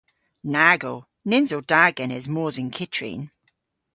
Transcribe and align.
Nag 0.55 0.81
o. 0.93 0.95
Nyns 1.29 1.49
o 1.57 1.59
da 1.71 1.83
genes 1.97 2.25
mos 2.33 2.55
yn 2.61 2.73
kyttrin. 2.75 3.21